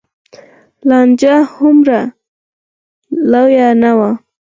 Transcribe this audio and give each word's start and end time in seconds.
لانجه 0.87 1.35
هومره 1.53 2.01
لویه 3.31 3.69
نه 3.81 3.91
وه. 3.97 4.09